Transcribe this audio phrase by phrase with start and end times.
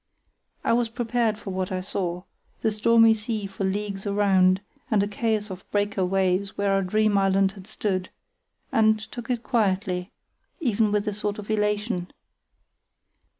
[0.63, 5.51] I was prepared for what I saw—the stormy sea for leagues around, and a chaos
[5.51, 10.11] of breakers where our dream island had stood—and took it quietly,
[10.59, 12.11] even with a sort of elation.